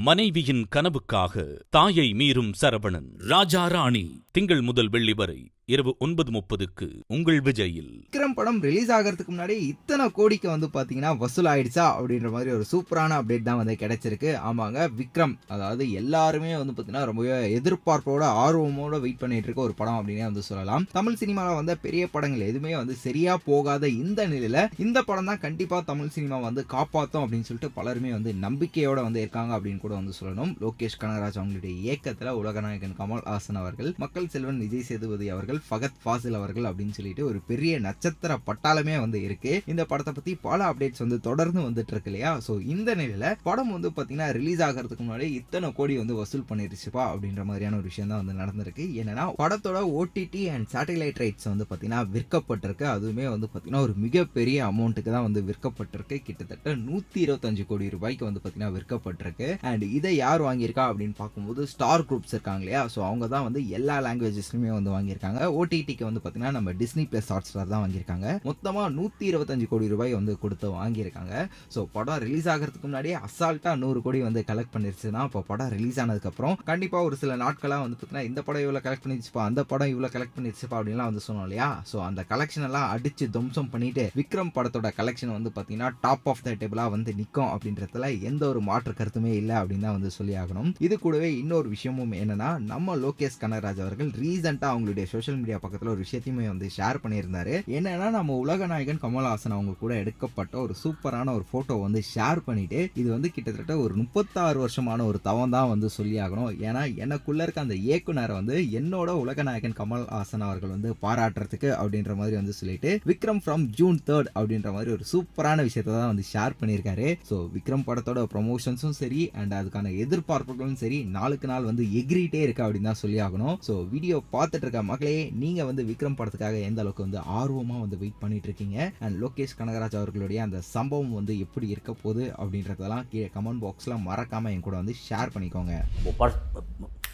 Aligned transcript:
மனைவியின் 0.00 0.66
கனவுக்காக 0.76 1.62
தாயை 1.70 2.12
மீறும் 2.12 2.52
சரவணன். 2.60 3.08
ராஜா 3.16 3.66
ராணி 3.66 4.24
திங்கள் 4.30 4.60
முதல் 4.60 4.88
வெள்ளி 4.88 5.12
வரை 5.12 5.52
இரவு 5.74 5.92
ஒன்பது 6.04 6.30
முப்பதுக்கு 6.34 6.86
உங்கள் 7.14 7.38
விஜயில். 7.46 7.90
விக்ரம் 8.04 8.34
படம் 8.36 8.60
ரிலீஸ் 8.66 8.90
ஆகிறதுக்கு 8.96 9.32
முன்னாடி 9.32 9.54
இத்தனை 9.72 10.04
கோடிக்கு 10.18 10.48
வந்து 10.52 10.68
பாத்தீங்கன்னா 10.76 11.10
வசூல் 11.22 11.48
ஆயிடுச்சா 11.50 11.86
அப்படின்ற 11.96 12.28
மாதிரி 12.34 12.50
ஒரு 12.54 12.64
சூப்பரான 12.70 13.16
அப்டேட் 13.20 13.44
தான் 13.48 13.58
வந்து 13.60 13.74
கிடைச்சிருக்கு. 13.82 14.30
ஆமாங்க 14.50 14.86
விக்ரம் 15.00 15.34
அதாவது 15.54 15.86
எல்லாருமே 16.00 16.52
வந்து 16.60 16.74
பாத்தீங்கன்னா 16.76 17.02
ரொம்பவே 17.10 17.34
எதிர்பார்ப்போட 17.58 18.22
ஆர்வமோட 18.44 19.00
வெயிட் 19.04 19.20
பண்ணிட்டு 19.22 19.50
இருக்க 19.50 19.62
ஒரு 19.66 19.76
படம் 19.80 19.98
அப்படின்னே 19.98 20.24
வந்து 20.30 20.44
சொல்லலாம். 20.48 20.86
தமிழ் 20.98 21.20
சினிமாவில் 21.22 21.58
வந்த 21.60 21.76
பெரிய 21.84 22.06
படங்கள் 22.14 22.46
எதுவுமே 22.48 22.72
வந்து 22.80 22.96
சரியா 23.04 23.34
போகாத 23.50 23.90
இந்த 24.02 24.26
நிலையில 24.32 24.64
இந்த 24.86 25.02
படம் 25.10 25.30
தான் 25.32 25.42
கண்டிப்பா 25.44 25.82
தமிழ் 25.90 26.14
சினிமா 26.16 26.38
வந்து 26.48 26.64
காப்பாத்தும் 26.74 27.22
அப்படின்னு 27.24 27.48
சொல்லிட்டு 27.50 27.72
பலருமே 27.78 28.12
வந்து 28.16 28.34
நம்பிக்கையோட 28.46 28.98
வந்து 29.08 29.22
இருக்காங்க 29.26 29.52
அப்படின்னு 29.58 29.84
கூட 29.84 29.94
வந்து 30.00 30.16
சொல்லணும். 30.22 30.54
லோகேஷ் 30.64 31.00
கனகராஜ் 31.04 31.40
அவங்களுடைய 31.42 31.74
இயக்கத்துல 31.84 32.36
உலகநாயகன் 32.40 32.98
கமல் 33.02 33.24
ஹாசன் 33.30 33.62
அவர்கள் 33.64 33.92
மக்கள் 34.06 34.32
செல்வன் 34.36 34.64
விஜய் 34.66 34.88
சேதுபதி 34.90 35.28
அவர்கள் 35.36 35.56
ஃபகத் 35.66 35.98
ஃபாசில் 36.02 36.38
அவர்கள் 36.40 36.68
அப்படின்னு 36.70 36.96
சொல்லிட்டு 36.98 37.22
ஒரு 37.30 37.38
பெரிய 37.50 37.74
நட்சத்திர 37.86 38.38
பட்டாளமே 38.48 38.96
வந்து 39.04 39.18
இருக்கு. 39.26 39.52
இந்த 39.72 39.82
படத்தை 39.90 40.12
பத்தி 40.18 40.34
பல 40.48 40.58
அப்டேட்ஸ் 40.70 41.04
வந்து 41.04 41.18
தொடர்ந்து 41.28 41.60
வந்துட்டு 41.66 41.92
இருக்கு 41.94 42.10
இல்லையா? 42.12 42.32
ஸோ 42.46 42.54
இந்த 42.74 42.90
நிலையில 43.00 43.32
படம் 43.48 43.72
வந்து 43.76 43.90
பாத்தீங்கன்னா 43.96 44.28
ரிலீஸ் 44.38 44.62
ஆகிறதுக்கு 44.66 45.04
முன்னாடி 45.06 45.28
இத்தனை 45.40 45.70
கோடி 45.78 45.96
வந்து 46.02 46.16
வசூல் 46.20 46.46
பண்ணிருச்சுப்பா 46.50 47.02
அப்படின்ற 47.12 47.44
மாதிரியான 47.50 47.78
ஒரு 47.80 47.88
விஷயம் 47.90 48.10
தான் 48.12 48.22
வந்து 48.22 48.36
நடந்திருக்கு. 48.42 48.86
என்னன்னா 49.00 49.26
படத்தோட 49.42 49.80
ஓடிடி 49.98 50.42
அண்ட் 50.54 50.68
சேட்டலைட் 50.74 51.22
ரைட்ஸ் 51.24 51.50
வந்து 51.52 51.66
பாத்தீங்கன்னா 51.70 52.02
விற்கப்பட்டிருக்கு. 52.14 52.86
அதுவுமே 52.94 53.26
வந்து 53.34 53.48
பாத்தீங்கன்னா 53.52 53.84
ஒரு 53.88 53.96
மிகப்பெரிய 54.04 54.58
அமௌண்ட்டுக்கு 54.70 55.12
தான் 55.16 55.26
வந்து 55.28 55.42
விற்கப்பட்டிருக்கு. 55.50 56.18
கிட்டத்தட்ட 56.28 56.74
நூத்தி 56.86 57.20
இருபத்தஞ்சு 57.26 57.64
கோடி 57.70 57.88
ரூபாய்க்கு 57.96 58.24
வந்து 58.28 58.42
பாத்தீங்கன்னா 58.44 58.72
விற்கப்பட்டிருக்கு. 58.76 59.48
அண்ட் 59.70 59.84
இதை 59.98 60.12
யார் 60.16 60.46
வாங்கியிருக்கா 60.48 60.86
அப்படின்னு 60.90 61.16
பார்க்கும்போது 61.22 61.60
ஸ்டார் 61.74 62.06
குரூப்ஸ் 62.10 62.34
இருக்காங்க 62.36 62.62
இல்லையா? 62.64 62.82
ஸோ 62.94 62.98
அவங்க 63.08 63.26
தான் 63.34 63.46
வந்து 63.48 63.60
எல்லா 63.78 63.96
லாங்குவேஜஸ்லையுமே 64.06 64.72
வந்து 64.76 64.90
வாங்கியிருக்காங்க. 64.96 65.40
ஓடிடிக்கு 65.58 66.04
வந்து 66.08 66.20
பார்த்தீங்கன்னா 66.22 66.54
நம்ம 66.58 66.72
டிஸ்னி 66.82 67.04
பிளஸ் 67.12 67.30
ஹாட் 67.32 67.48
ஸ்டார் 67.48 67.72
தான் 67.72 67.82
வாங்கியிருக்காங்க. 67.84 68.26
மொத்தமாக 68.48 68.88
நூற்றி 68.98 69.24
இருபத்தஞ்சு 69.30 69.66
கோடி 69.72 69.86
ரூபாய் 69.94 70.16
வந்து 70.18 70.34
கொடுத்து 70.44 70.68
வாங்கியிருக்காங்க. 70.78 71.34
ஸோ 71.74 71.82
படம் 71.96 72.20
ரிலீஸ் 72.26 72.48
ஆகிறதுக்கு 72.54 72.86
முன்னாடியே 72.88 73.16
அசால்ட்டாக 73.26 73.76
நூறு 73.82 74.02
கோடி 74.06 74.20
வந்து 74.28 74.42
கலெக்ட் 74.50 74.74
பண்ணிருச்சுன்னா 74.76 75.22
இப்போ 75.28 75.42
படம் 75.50 75.72
ரிலீஸ் 75.76 76.00
ஆனதுக்கப்புறம் 76.04 76.56
கண்டிப்பாக 76.70 77.08
ஒரு 77.08 77.18
சில 77.22 77.36
நாட்களாக 77.44 77.82
வந்து 77.84 77.96
பார்த்தீங்கன்னா 77.96 78.28
இந்த 78.30 78.40
படம் 78.48 78.64
இவ்வளோ 78.64 78.82
கலெக்ட் 78.86 79.04
பண்ணிருச்சுப்பா 79.04 79.42
அந்த 79.50 79.64
படம் 79.72 79.92
இவ்வளோ 79.94 80.10
கலெக்ட் 80.16 80.36
பண்ணிருச்சுப்பா 80.38 80.76
அப்படின்லாம் 80.80 81.10
வந்து 81.10 81.24
சொன்னோம் 81.26 81.46
இல்லையா? 81.48 81.68
ஸோ 81.90 81.96
அந்த 82.08 82.20
கலெக்ஷன் 82.32 82.66
எல்லாம் 82.68 82.88
அடித்து 82.94 83.26
துவம்சம் 83.36 83.70
பண்ணிட்டு 83.74 84.06
விக்ரம் 84.20 84.52
படத்தோட 84.56 84.90
கலெக்ஷன் 85.00 85.34
வந்து 85.36 85.52
பார்த்தீங்கன்னா 85.56 85.90
டாப் 86.04 86.28
ஆஃப் 86.32 86.44
த 86.46 86.56
டேபிளாக 86.62 86.94
வந்து 86.96 87.10
நிற்கும் 87.20 87.50
அப்படின்றதுல 87.54 88.10
எந்த 88.30 88.42
ஒரு 88.52 88.60
மாற்று 88.68 88.92
கருத்துமே 89.00 89.32
இல்லை 89.40 89.56
அப்படின்னு 89.60 89.86
தான் 89.86 89.96
வந்து 89.98 90.10
சொல்லி 90.18 90.34
ஆகணும். 90.42 90.70
இது 90.86 90.94
கூடவே 91.04 91.30
இன்னொரு 91.42 91.68
விஷயமும் 91.74 92.12
என்னன்னா 92.22 92.50
நம்ம 92.72 92.96
லோகேஷ் 93.04 93.40
கனகராஜ் 93.42 93.82
அவர்கள் 93.84 94.10
ரீசெண்டாக 94.22 94.72
அவங்களுடைய 94.74 95.06
சோஷியல் 95.14 95.37
மீடியா 95.42 95.58
பக்கத்தில் 95.64 95.92
ஒரு 95.94 96.02
விஷயத்தையுமே 96.04 96.46
வந்து 96.52 96.68
ஷேர் 96.76 97.00
பண்ணியிருந்தாரு. 97.04 97.54
என்னன்னா 97.78 98.08
நம்ம 98.18 98.36
உலகநாயகன் 98.44 99.02
கமல்ஹாசன் 99.04 99.56
அவங்க 99.56 99.74
கூட 99.82 99.92
எடுக்கப்பட்ட 100.02 100.54
ஒரு 100.64 100.74
சூப்பரான 100.82 101.34
ஒரு 101.38 101.44
ஃபோட்டோ 101.50 101.76
வந்து 101.86 102.02
ஷேர் 102.12 102.40
பண்ணிட்டு 102.48 102.80
இது 103.00 103.08
வந்து 103.16 103.30
கிட்டத்தட்ட 103.36 103.76
ஒரு 103.84 103.94
முப்பத்தாறு 104.02 104.58
வருஷமான 104.64 105.06
ஒரு 105.10 105.20
தவம் 105.28 105.54
தான் 105.56 105.70
வந்து 105.72 105.90
சொல்லி 105.98 106.16
ஆகணும். 106.26 106.52
ஏன்னா 106.68 106.82
எனக்குள்ள 107.04 107.42
இருக்க 107.46 107.66
அந்த 107.66 107.76
இயக்குனரை 107.86 108.34
வந்து 108.40 108.56
என்னோட 108.80 109.10
உலகநாயகன் 109.24 109.76
கமல்ஹாசன் 109.80 110.46
அவர்கள் 110.48 110.74
வந்து 110.76 110.90
பாராட்டுறதுக்கு 111.04 111.70
அப்படின்ற 111.80 112.14
மாதிரி 112.20 112.36
வந்து 112.40 112.56
சொல்லிட்டு 112.60 112.90
விக்ரம் 113.10 113.42
ஃப்ரம் 113.44 113.64
ஜூன் 113.78 114.00
தேர்ட் 114.08 114.30
அப்படின்ற 114.38 114.70
மாதிரி 114.76 114.90
ஒரு 114.96 115.04
சூப்பரான 115.12 115.62
விஷயத்தை 115.68 115.92
தான் 115.94 116.10
வந்து 116.12 116.24
ஷேர் 116.32 116.58
பண்ணியிருக்காரு. 116.60 117.08
ஸோ 117.28 117.36
விக்ரம் 117.56 117.84
படத்தோட 117.88 118.22
ப்ரொமோஷன்ஸும் 118.34 118.96
சரி 119.00 119.22
அண்ட் 119.40 119.54
அதுக்கான 119.58 119.92
எதிர்பார்ப்புகளும் 120.04 120.78
சரி 120.82 120.98
நாளுக்கு 121.16 121.46
நாள் 121.50 121.68
வந்து 121.70 121.84
எகிரிட்டே 122.00 122.40
இருக்கு 122.46 122.64
அப்படின்னு 122.66 122.90
தான் 122.90 123.00
சொல்லி 123.02 123.18
ஆகணும். 123.26 123.56
ஸோ 123.66 123.74
வீடியோ 123.92 124.16
பார்த்துட்டு 124.34 124.64
இருக்க 124.66 124.82
மக்களே 124.90 125.16
நீங்கள் 125.42 125.68
வந்து 125.68 125.82
விக்ரம் 125.88 126.16
படத்துக்காக 126.18 126.58
எந்த 126.68 126.80
அளவுக்கு 126.82 127.06
வந்து 127.06 127.20
ஆர்வமாக 127.38 127.82
வந்து 127.84 127.98
வெயிட் 128.02 128.20
பண்ணிட்டு 128.22 128.48
இருக்கீங்க 128.48 128.76
அண்ட் 129.04 129.16
லோகேஷ் 129.22 129.56
கனகராஜ் 129.58 129.98
அவர்களுடைய 130.00 130.40
அந்த 130.46 130.58
சம்பவம் 130.74 131.16
வந்து 131.18 131.34
எப்படி 131.44 131.66
இருக்க 131.74 131.92
போகுது 132.02 132.24
அப்படின்றதெல்லாம் 132.38 133.06
கீழே 133.12 133.28
கமெண்ட் 133.36 133.62
பாக்ஸில் 133.64 133.96
மறக்காமல் 134.08 134.54
என் 134.54 134.66
கூட 134.66 134.76
வந்து 134.82 134.96
ஷேர் 135.06 135.34
பண்ணிக்கோங்க. 135.34 135.74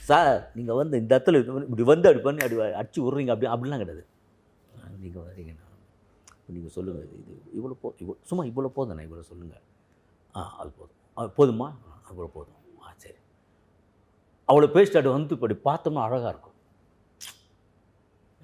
சார் 0.08 0.32
நீங்கள் 0.56 0.78
வந்து 0.80 0.98
இந்த 1.02 1.12
இடத்துல 1.14 1.38
இப்படி 1.66 1.84
வந்து 1.92 2.08
அப்படி 2.08 2.24
பண்ணி 2.26 2.42
அப்படி 2.46 2.60
அடிச்சு 2.80 3.04
விட்றீங்க 3.04 3.32
அப்படி 3.34 3.50
அப்படிலாம் 3.52 3.82
கிடையாது. 3.82 4.02
நீங்கள் 5.04 5.24
வரீங்கண்ணா 5.26 5.62
நீங்கள் 6.48 6.74
சொல்லுங்கள் 6.76 7.06
இது 7.20 7.34
இவ்வளோ 7.58 7.76
போ 7.82 7.88
இவ்வளோ 8.02 8.16
சும்மா 8.30 8.44
இவ்வளோ 8.50 8.70
போதுண்ணா 8.78 9.04
இவ்வளோ 9.08 9.24
சொல்லுங்கள் 9.30 9.62
ஆ 10.34 10.42
அது 10.60 10.70
போதும். 10.78 10.98
ஆ, 11.16 11.28
போதுமா? 11.38 11.68
அவ்வளோ 12.08 12.28
போதும். 12.36 12.58
ஆ 12.82 12.92
சரி. 13.04 13.18
அவ்வளோ 14.48 14.68
பேசிட்டு 14.74 15.00
அது 15.00 15.10
வந்து 15.16 15.36
இப்படி 15.36 15.56
பார்த்தோம்னா 15.68 16.04
அழகாக 16.06 16.32
இருக்கும். 16.34 16.53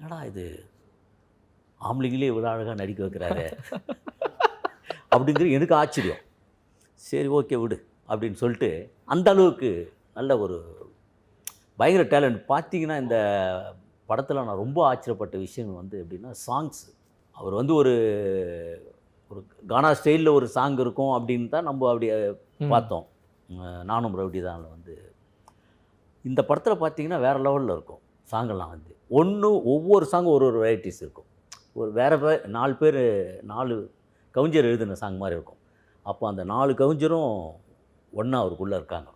என்னடா 0.01 0.23
இது? 0.23 0.45
ஆம்பளைங்களே 1.81 2.29
இவ்வளோ 2.31 2.47
அழகாக 2.51 2.75
நடிக்க 2.75 3.01
வைக்கிறாரு. 3.03 3.43
அப்படிங்கிறது 5.13 5.51
எனக்கு 5.51 5.75
ஆச்சரியம். 5.75 6.21
சரி 7.01 7.27
ஓகே 7.27 7.55
விடு 7.61 7.77
அப்படின்னு 8.09 8.33
சொல்லிட்டு 8.33 8.69
அந்த 9.05 9.27
அளவுக்கு 9.31 9.69
நல்ல 10.13 10.37
ஒரு 10.39 10.57
பயங்கர 11.77 12.03
டேலண்ட் 12.13 12.39
பார்த்தீங்கன்னா 12.49 12.97
இந்த 12.97 13.17
படத்தில் 14.09 14.41
நான் 14.41 14.61
ரொம்ப 14.63 14.79
ஆச்சரியப்பட்ட 14.87 15.37
விஷயம் 15.37 15.75
வந்து 15.75 15.95
எப்படின்னா 16.03 16.31
சாங்ஸ் 16.47 16.81
அவர் 17.37 17.53
வந்து 17.53 17.73
ஒரு 17.73 17.93
ஒரு 19.31 19.41
கானா 19.67 19.93
ஸ்டைலில் 19.93 20.35
ஒரு 20.35 20.47
சாங் 20.47 20.77
இருக்கும் 20.77 21.13
அப்படின்னு 21.17 21.49
தான் 21.49 21.63
நம்ம 21.63 21.89
அப்படி 21.89 22.07
பார்த்தோம். 22.69 23.05
நானும் 23.83 24.17
ரவுடி 24.17 24.41
தான் 24.41 24.65
வந்து. 24.69 24.95
இந்த 26.25 26.41
படத்தில் 26.41 26.81
பார்த்தீங்கன்னா 26.83 27.19
வேறு 27.19 27.39
லெவலில் 27.39 27.75
இருக்கும். 27.77 28.00
சாங்கெல்லாம் 28.31 28.69
வந்து. 28.69 28.95
ஒன்று 29.09 29.63
ஒவ்வொரு 29.63 30.07
சாங்கும் 30.11 30.25
ஒரு 30.25 30.45
ஒரு 30.45 30.63
வெரைட்டிஸ் 30.63 31.01
இருக்கும். 31.01 31.25
ஒரு 31.73 31.91
வேறு 31.91 32.19
வே 32.19 32.39
நாலு 32.45 32.75
பேர் 32.75 33.43
நாலு 33.43 33.91
கவிஞர் 34.31 34.65
எழுதின 34.65 34.93
சாங் 34.93 35.17
மாதிரி 35.17 35.35
இருக்கும். 35.35 35.59
அப்போ 36.01 36.27
அந்த 36.27 36.43
நாலு 36.43 36.73
கவிஞரும் 36.75 37.51
ஒன்றா 38.13 38.39
அவருக்குள்ளே 38.39 38.75
இருக்காங்க. 38.75 39.09